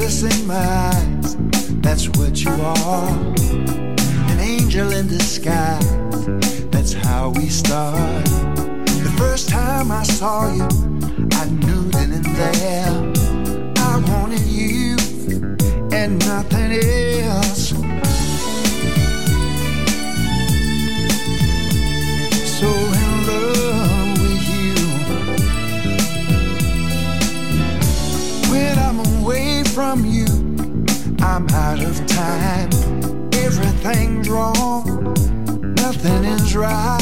In 0.00 0.46
my 0.46 0.54
eyes. 0.54 1.36
That's 1.82 2.08
what 2.08 2.42
you 2.42 2.50
are, 2.50 3.08
an 4.30 4.40
angel 4.40 4.90
in 4.92 5.06
disguise. 5.08 6.26
That's 6.70 6.94
how 6.94 7.28
we 7.36 7.48
start. 7.48 8.24
The 8.24 9.14
first 9.18 9.50
time 9.50 9.92
I 9.92 10.02
saw 10.02 10.52
you, 10.52 10.68
I 11.34 11.44
knew 11.50 11.90
then 11.90 12.12
and 12.12 12.24
there 12.24 13.12
I 13.76 13.98
wanted 14.08 14.46
you 14.46 14.96
and 15.92 16.18
nothing 16.26 16.72
else. 16.72 17.29
from 29.80 30.04
you. 30.04 30.26
I'm 31.20 31.48
out 31.48 31.82
of 31.82 32.06
time. 32.06 32.68
Everything's 33.32 34.28
wrong. 34.28 35.14
Nothing 35.74 36.24
is 36.24 36.54
right. 36.54 36.99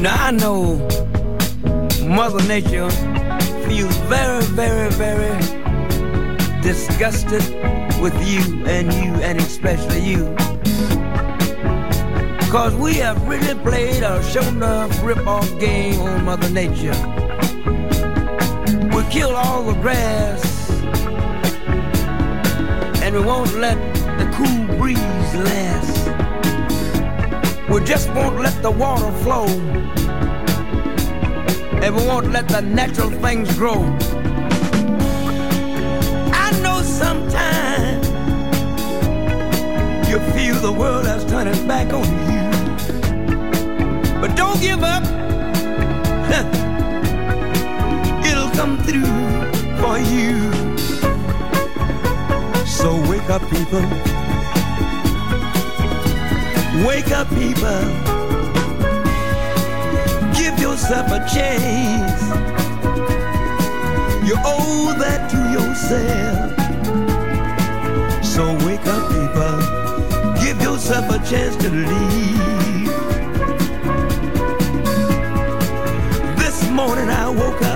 Now 0.00 0.26
I 0.26 0.30
know 0.32 0.76
Mother 2.06 2.46
Nature 2.46 2.90
feels 3.66 3.96
very, 4.08 4.44
very, 4.44 4.90
very 4.90 5.38
disgusted 6.60 7.42
with 8.02 8.14
you 8.28 8.66
and 8.66 8.92
you 8.92 9.14
and 9.22 9.38
especially 9.38 10.00
you. 10.00 10.34
Cause 12.50 12.74
we 12.74 12.94
have 12.94 13.26
really 13.26 13.54
played 13.62 14.02
a 14.02 14.22
show 14.24 14.42
enough 14.48 15.02
rip-off 15.02 15.48
game 15.58 16.00
on 16.00 16.24
Mother 16.26 16.50
Nature. 16.50 16.96
We 18.94 19.02
kill 19.10 19.34
all 19.34 19.62
the 19.62 19.78
grass 19.80 20.49
and 23.10 23.18
we 23.18 23.24
won't 23.26 23.52
let 23.54 23.74
the 24.18 24.24
cool 24.36 24.66
breeze 24.78 25.34
last. 25.34 26.08
We 27.68 27.82
just 27.84 28.08
won't 28.10 28.40
let 28.40 28.62
the 28.62 28.70
water 28.70 29.10
flow 29.22 29.46
and 31.82 31.96
we 31.96 32.06
won't 32.06 32.30
let 32.30 32.46
the 32.48 32.60
natural 32.60 33.10
things 33.10 33.52
grow. 33.56 33.82
I 36.32 36.52
know 36.62 36.82
sometimes 36.82 38.06
you 40.08 40.20
feel 40.32 40.54
the 40.60 40.72
world 40.72 41.06
has 41.06 41.24
turned 41.24 41.48
its 41.48 41.58
back 41.60 41.92
on 41.92 42.06
you. 42.30 42.50
But 44.20 44.36
don't 44.36 44.60
give 44.60 44.84
up. 44.84 45.02
It'll 48.24 48.50
come 48.50 48.78
through 48.84 49.50
for 49.80 49.98
you. 49.98 50.69
So 52.80 52.96
wake 53.10 53.28
up, 53.28 53.42
people. 53.50 53.82
Wake 56.86 57.10
up, 57.10 57.28
people. 57.28 57.82
Give 60.32 60.58
yourself 60.58 61.06
a 61.12 61.20
chance. 61.28 62.22
You 64.26 64.36
owe 64.44 64.94
that 64.98 65.28
to 65.32 65.38
yourself. 65.56 66.56
So 68.24 68.54
wake 68.66 68.86
up, 68.86 69.04
people. 69.12 69.56
Give 70.42 70.58
yourself 70.62 71.04
a 71.10 71.18
chance 71.30 71.56
to 71.56 71.68
leave. 71.68 72.88
This 76.38 76.70
morning 76.70 77.10
I 77.10 77.28
woke 77.28 77.60
up 77.62 77.69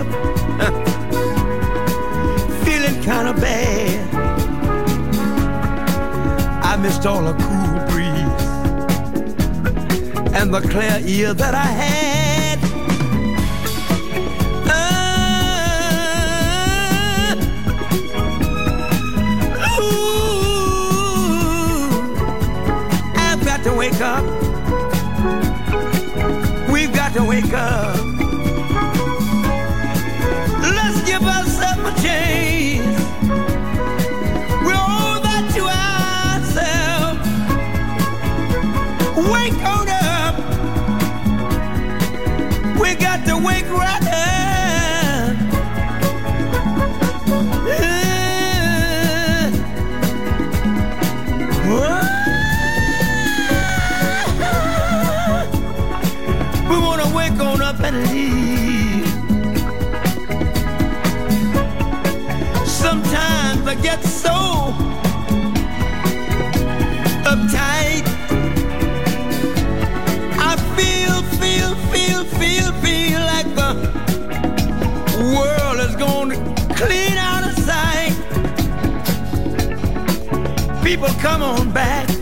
missed 6.85 7.07
all 7.07 7.23
the 7.23 7.33
cool 7.33 7.81
breeze 7.88 8.44
and 10.35 10.53
the 10.53 10.61
clear 10.61 11.01
ear 11.07 11.33
that 11.33 11.55
I 11.55 11.64
had. 11.64 12.59
Uh, 14.68 14.94
ooh, 19.81 20.29
I've 23.16 23.42
got 23.47 23.62
to 23.64 23.73
wake 23.73 24.03
up. 24.03 24.25
We've 26.70 26.92
got 26.92 27.14
to 27.14 27.25
wake 27.25 27.55
up. 27.55 27.93
Come 81.24 81.42
on 81.42 81.70
back. 81.72 82.13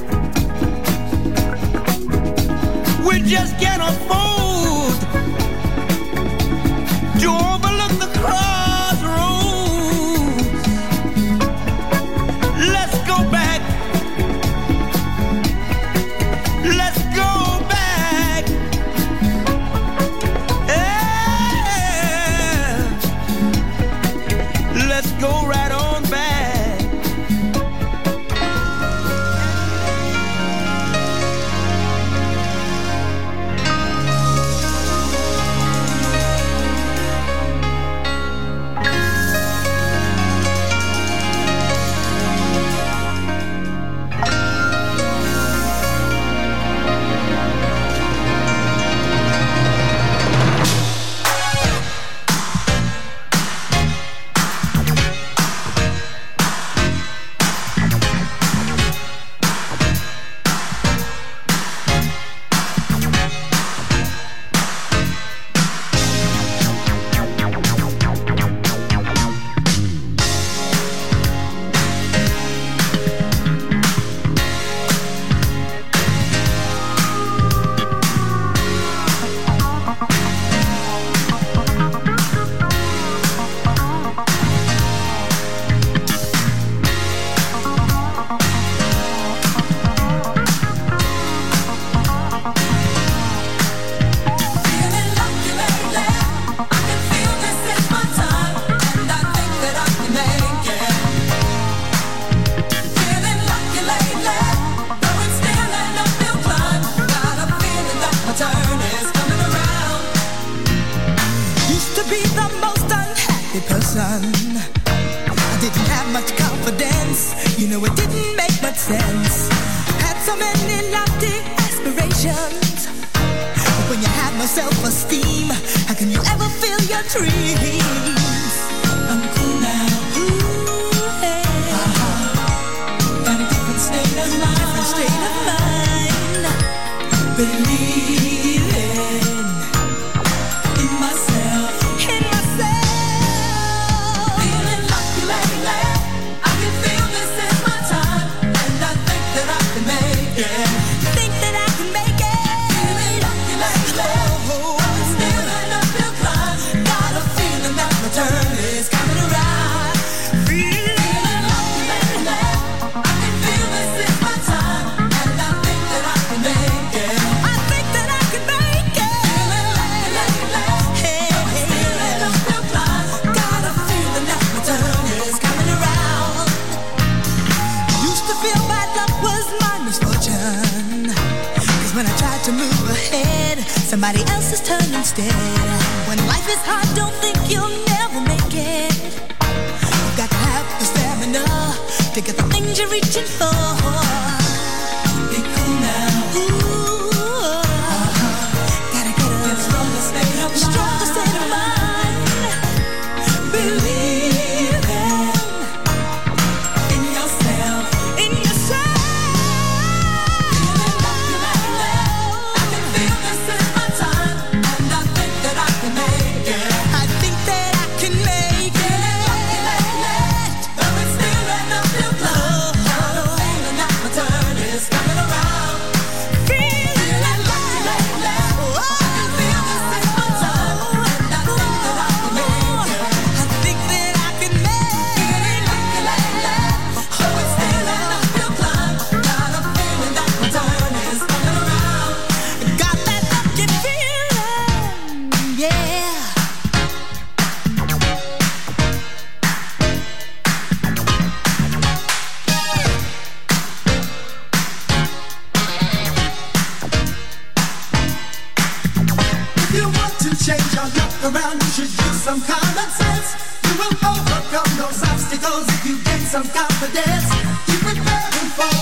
You're 192.79 192.89
reaching 192.89 193.27
for. 193.27 193.52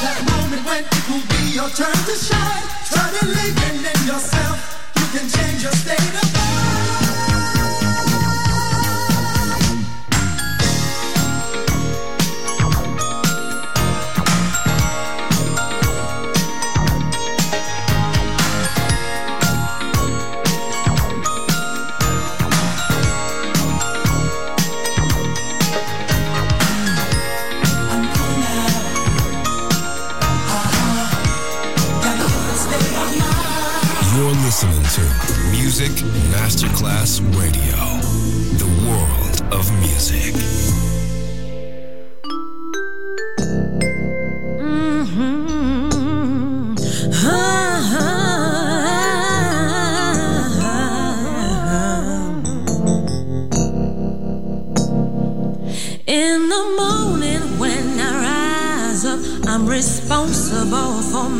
that 0.03 0.19
moment 0.31 0.62
when 0.66 0.83
it 0.85 1.05
will 1.09 1.25
be 1.33 1.55
your 1.55 1.71
turn 1.71 1.99
to 2.09 2.16
shine. 2.16 2.64
Try 2.90 3.07
believing 3.21 3.85
in 3.85 4.01
yourself. 4.07 4.57
You 4.99 5.07
can 5.19 5.29
change 5.29 5.62
your 5.62 5.73
state 5.73 6.14
of 6.23 6.29
mind. 6.35 6.69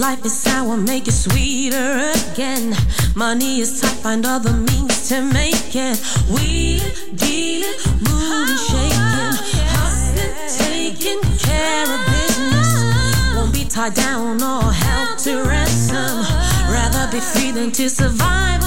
life 0.00 0.24
is 0.24 0.32
sour, 0.32 0.78
make 0.78 1.06
it 1.06 1.12
sweeter 1.12 2.10
again. 2.32 2.74
Money 3.14 3.60
is 3.60 3.80
tight, 3.80 3.98
find 4.02 4.24
other 4.24 4.52
means 4.52 5.08
to 5.10 5.20
make 5.20 5.76
it. 5.76 5.98
Wheeling, 6.32 7.16
dealing, 7.16 7.76
moving, 8.08 8.60
shaking, 8.68 9.36
hustling, 9.76 10.34
taking 10.64 11.20
care 11.38 11.84
of 11.84 12.00
business. 12.06 13.36
Won't 13.36 13.52
be 13.52 13.64
tied 13.66 13.92
down 13.92 14.42
or 14.42 14.72
held 14.72 15.18
to 15.18 15.42
ransom. 15.44 16.24
Rather 16.72 17.12
be 17.12 17.20
free 17.20 17.52
than 17.52 17.70
to 17.72 17.90
survive 17.90 18.59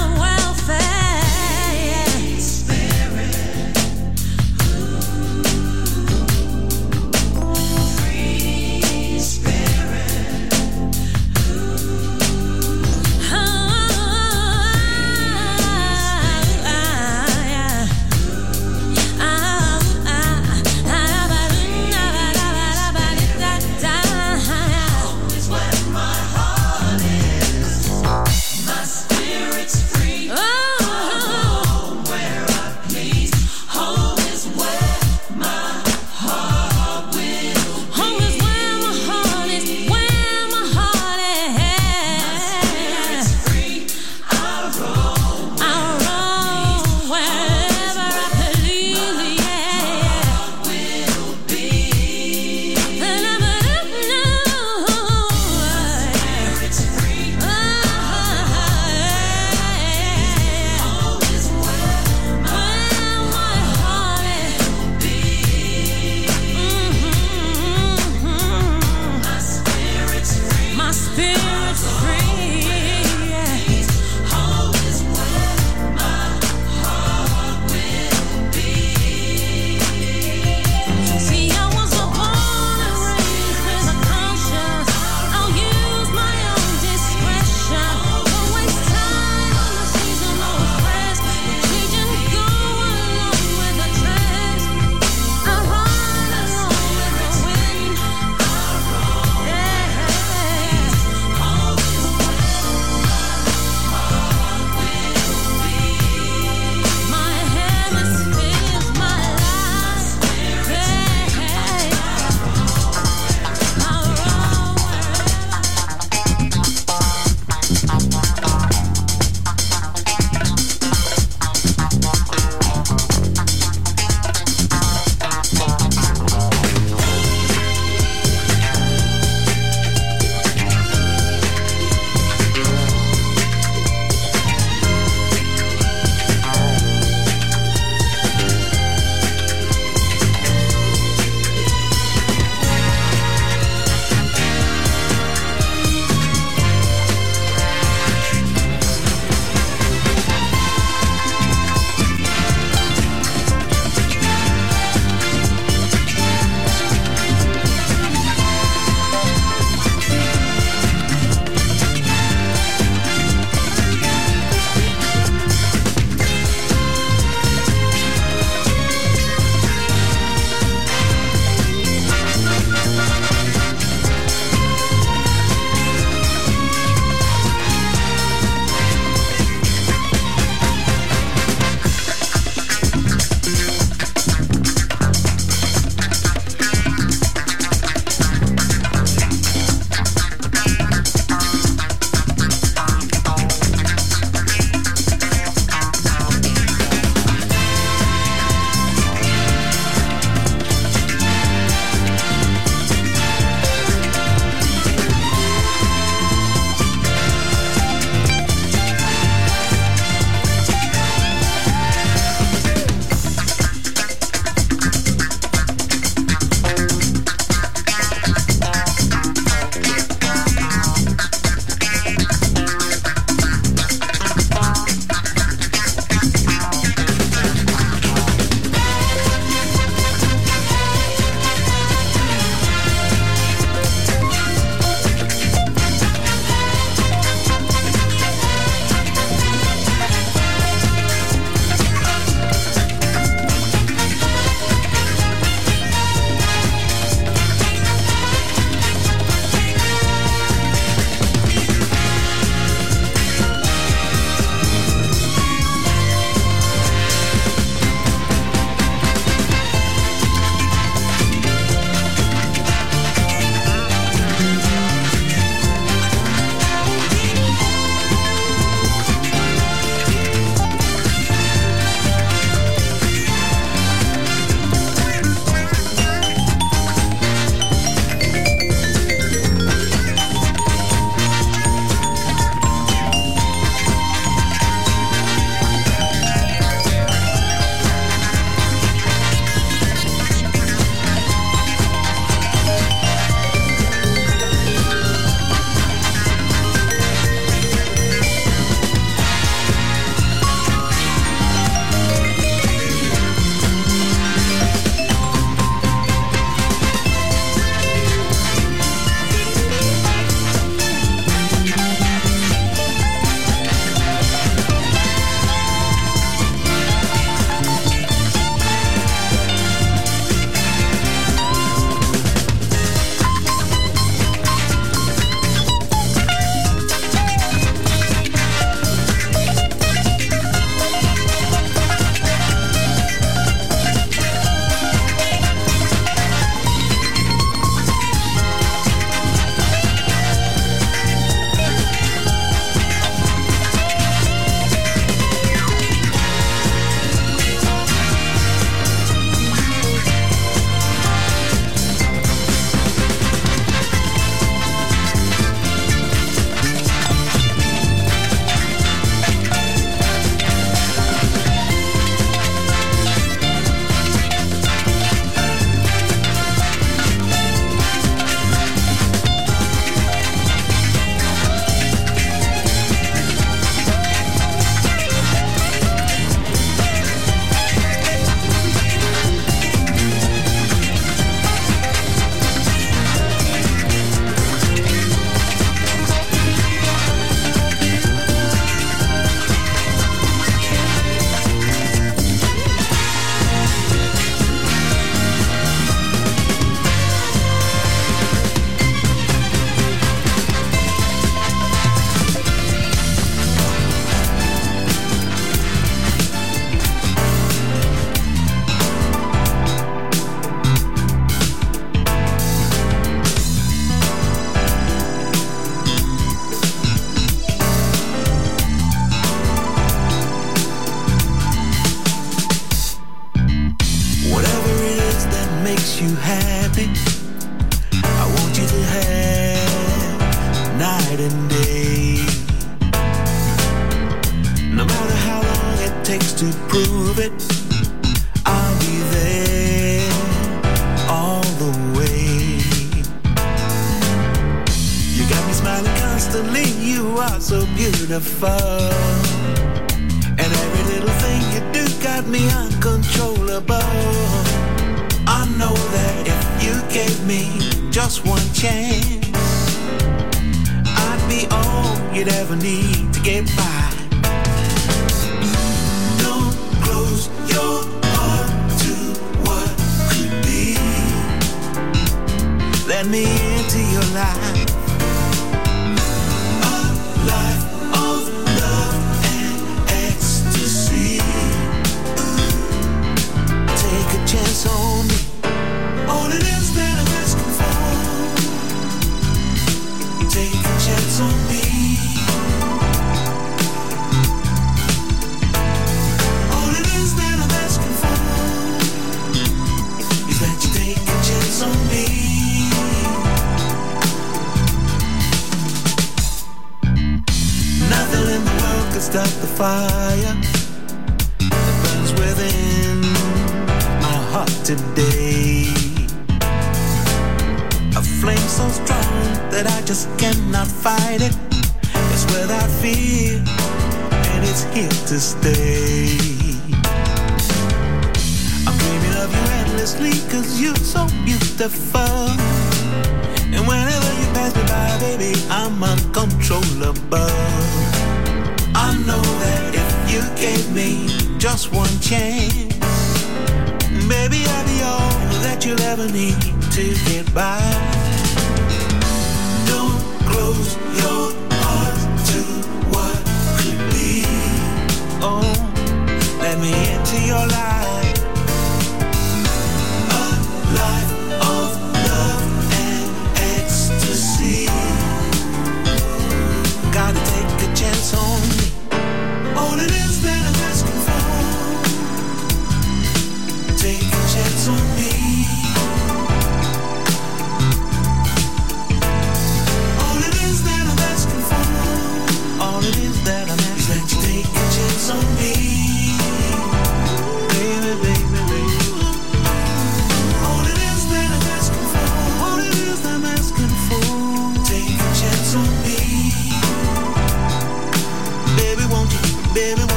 me 473.06 473.24
into 473.58 473.80
your 473.80 474.06
life. 474.14 474.62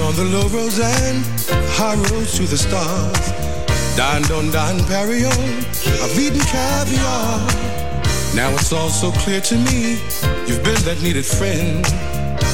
on 0.00 0.14
the 0.16 0.24
low 0.24 0.48
roads 0.48 0.78
and 0.80 1.24
high 1.76 1.94
roads 1.94 2.36
to 2.36 2.44
the 2.44 2.56
stars. 2.56 3.32
Dined 3.96 4.28
don 4.28 4.50
Dom 4.50 4.78
Perignon, 4.88 5.64
I've 6.02 6.18
eaten 6.18 6.40
caviar. 6.40 7.40
Now 8.34 8.50
it's 8.54 8.72
all 8.72 8.88
so 8.88 9.12
clear 9.22 9.40
to 9.40 9.56
me, 9.56 10.00
you've 10.46 10.64
been 10.64 10.80
that 10.88 11.00
needed 11.02 11.26
friend. 11.26 11.84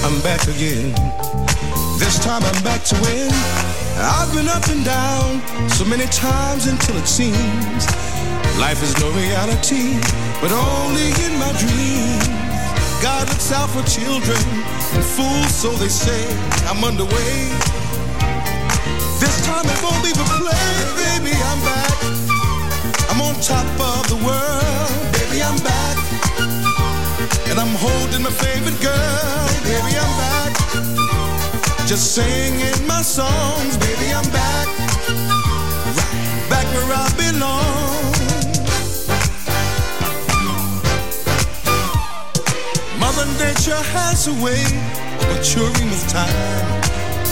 I'm 0.02 0.20
back 0.22 0.42
again. 0.48 0.90
This 1.98 2.18
time 2.18 2.42
I'm 2.42 2.62
back 2.62 2.82
to 2.90 2.96
win. 3.02 3.30
I've 3.98 4.32
been 4.34 4.48
up 4.48 4.66
and 4.68 4.84
down 4.84 5.40
so 5.70 5.84
many 5.84 6.06
times 6.06 6.66
until 6.66 6.96
it 6.96 7.06
seems 7.06 7.86
life 8.58 8.82
is 8.82 8.96
no 9.00 9.10
reality, 9.12 10.00
but 10.40 10.52
only 10.52 11.08
in 11.24 11.32
my 11.38 11.52
dreams. 11.60 12.28
God 13.02 13.28
looks 13.28 13.52
out 13.52 13.68
for 13.70 13.82
children 13.84 14.40
Fool, 15.02 15.44
so 15.48 15.70
they 15.72 15.88
say, 15.88 16.22
I'm 16.68 16.82
underway. 16.84 17.50
This 19.20 19.46
time 19.46 19.64
it 19.64 19.80
won't 19.82 20.02
be 20.02 20.12
for 20.12 20.28
play, 20.40 20.68
baby, 21.02 21.32
I'm 21.50 21.60
back. 21.60 21.96
I'm 23.10 23.20
on 23.20 23.34
top 23.40 23.66
of 23.80 24.08
the 24.12 24.18
world, 24.26 25.12
baby, 25.12 25.42
I'm 25.42 25.58
back. 25.64 25.96
And 27.48 27.58
I'm 27.58 27.74
holding 27.76 28.22
my 28.22 28.30
favorite 28.30 28.80
girl, 28.80 29.46
baby, 29.64 29.92
I'm 29.96 30.12
back. 30.20 30.52
Just 31.86 32.14
singing 32.14 32.86
my 32.86 33.02
songs, 33.02 33.76
baby, 33.78 34.12
I'm 34.12 34.28
back. 34.32 34.66
Right 35.96 36.50
back 36.50 36.66
where 36.74 36.92
I 36.92 37.05
Nature 43.66 43.82
has 43.98 44.28
a 44.28 44.34
way 44.46 44.62
of 44.62 45.26
maturing 45.26 45.90
with 45.90 46.06
time. 46.06 46.30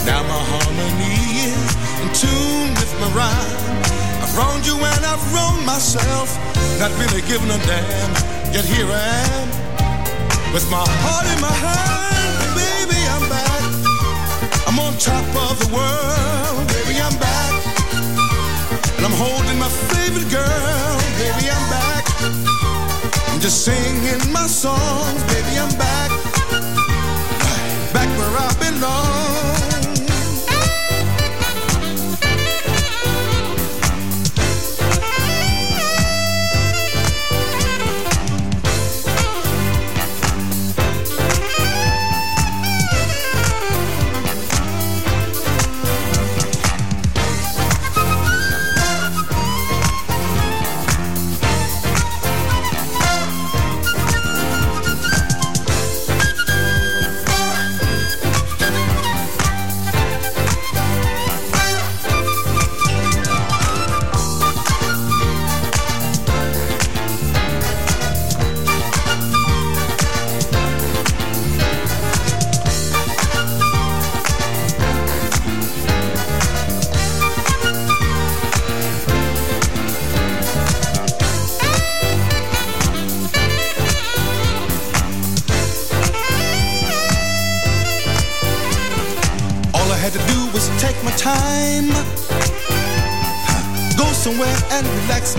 Now 0.03 0.19
my 0.27 0.41
harmony 0.51 1.47
is 1.47 1.71
in 2.03 2.11
tune 2.11 2.75
with 2.75 2.91
my 2.99 3.07
rhyme. 3.15 3.79
I've 4.19 4.35
wronged 4.35 4.67
you 4.67 4.75
and 4.75 5.01
I've 5.07 5.23
wronged 5.31 5.65
myself, 5.65 6.35
not 6.75 6.91
really 6.99 7.23
giving 7.23 7.47
a 7.47 7.59
damn. 7.63 8.11
Yet 8.51 8.67
here 8.67 8.83
I 8.83 9.07
am, 9.31 9.47
with 10.51 10.67
my 10.67 10.83
heart 10.83 11.23
in 11.31 11.39
my 11.39 11.55
hand, 11.55 12.51
baby, 12.51 12.99
I'm 13.15 13.25
back. 13.31 13.63
I'm 14.67 14.75
on 14.75 14.91
top 14.99 15.23
of 15.47 15.55
the 15.63 15.71
world, 15.71 16.67
baby, 16.67 16.99
I'm 16.99 17.15
back. 17.15 17.55
And 18.99 19.07
I'm 19.07 19.15
holding 19.15 19.55
my 19.55 19.71
favorite 19.87 20.27
girl, 20.27 20.99
baby, 21.15 21.47
I'm 21.47 21.65
back. 21.71 22.03
I'm 23.31 23.39
just 23.39 23.63
singing 23.63 24.19
my 24.35 24.47
songs, 24.51 25.23
baby, 25.31 25.55
I'm 25.63 25.71
back. 25.79 26.14
I 28.37 28.53
belong. 28.59 29.24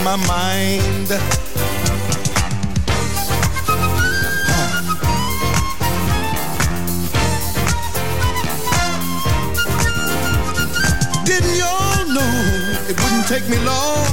My 0.06 0.14
mind. 0.28 1.08
Didn't 11.24 11.56
y'all 11.58 12.06
know 12.06 12.86
it 12.88 12.96
wouldn't 13.02 13.26
take 13.26 13.48
me 13.48 13.58
long? 13.64 14.06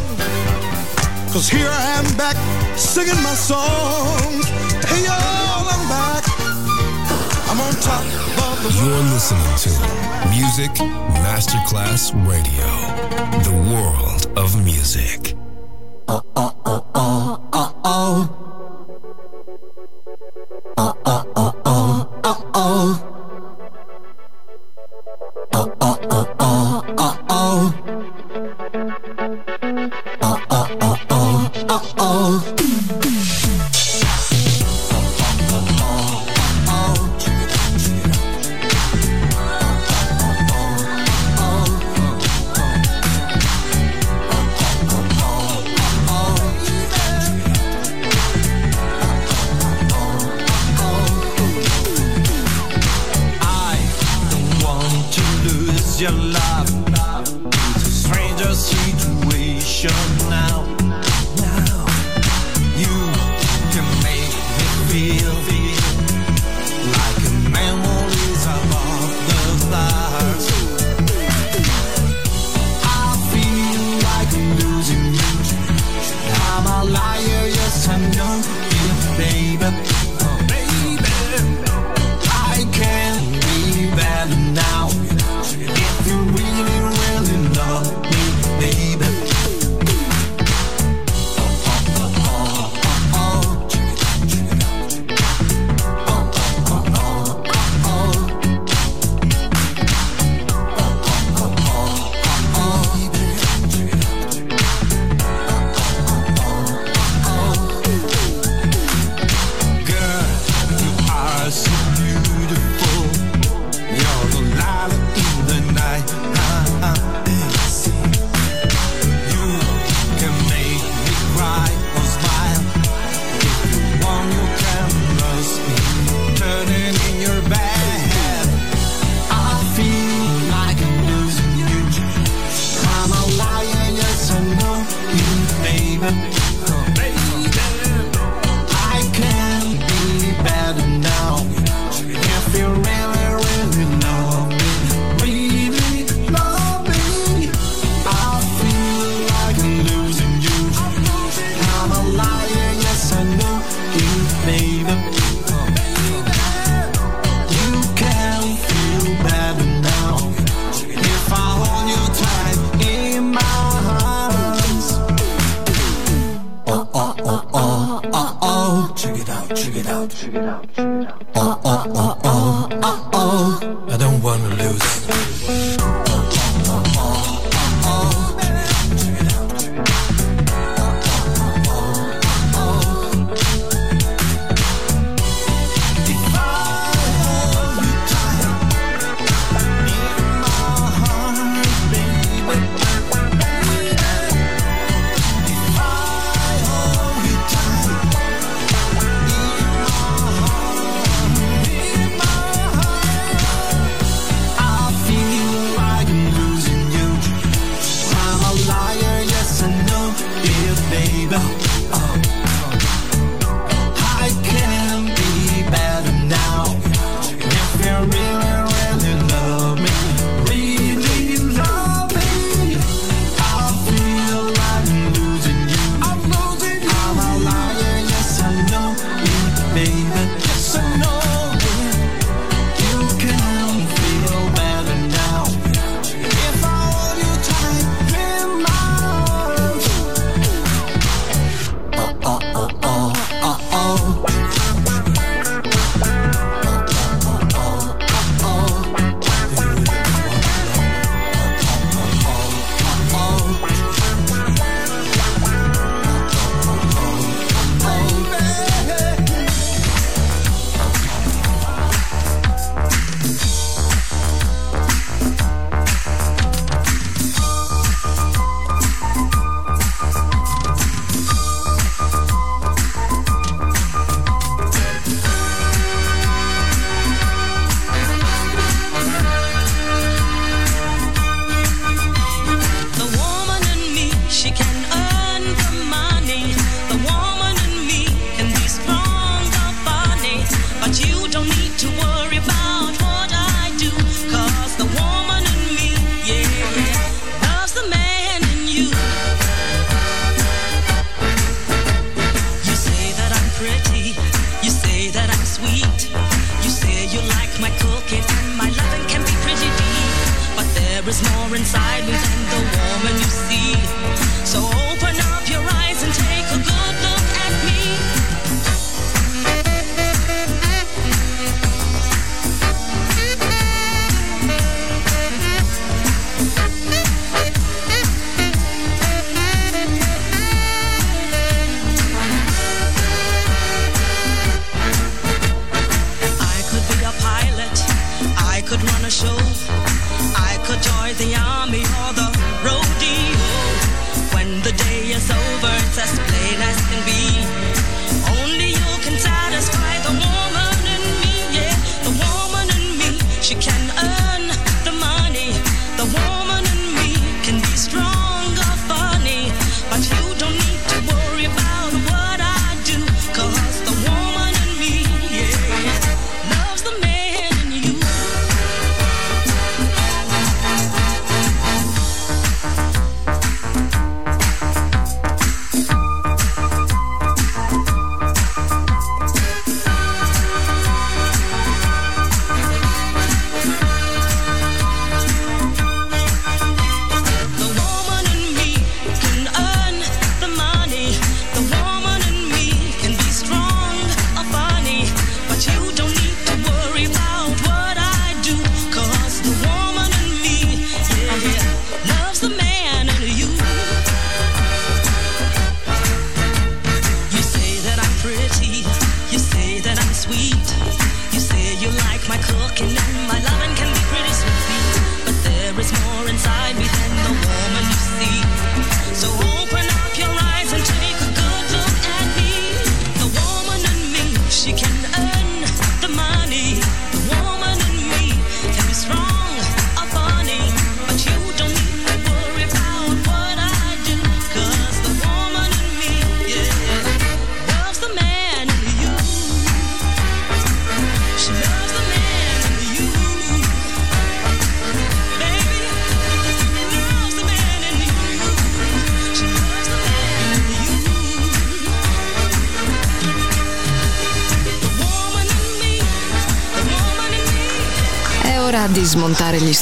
Cause 1.32 1.48
here 1.48 1.70
I 1.70 2.02
am 2.02 2.18
back 2.18 2.38
singing 2.76 3.22
my 3.22 3.36
songs. 3.36 4.48
Hey 4.90 5.04
y'all, 5.06 5.70
I'm 5.74 5.84
back. 5.94 6.24
I'm 7.50 7.62
on 7.62 7.74
top 7.86 8.04
of 8.48 8.64
the 8.64 8.70
You're 8.82 9.04
listening 9.14 9.54
to 9.66 9.72
Music 10.34 10.72
Masterclass 11.22 12.10
Radio, 12.28 12.70
the 13.44 13.56
world 13.72 14.26
of 14.36 14.66
music. 14.66 15.36